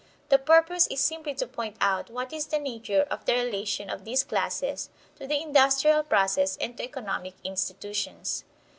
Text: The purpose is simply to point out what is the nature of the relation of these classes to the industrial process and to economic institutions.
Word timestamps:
The 0.29 0.39
purpose 0.39 0.87
is 0.87 0.99
simply 0.99 1.35
to 1.35 1.45
point 1.45 1.75
out 1.79 2.09
what 2.09 2.33
is 2.33 2.47
the 2.47 2.57
nature 2.57 3.03
of 3.11 3.23
the 3.25 3.33
relation 3.33 3.87
of 3.87 4.03
these 4.03 4.23
classes 4.23 4.89
to 5.17 5.27
the 5.27 5.39
industrial 5.39 6.01
process 6.01 6.57
and 6.57 6.75
to 6.77 6.83
economic 6.83 7.35
institutions. 7.43 8.43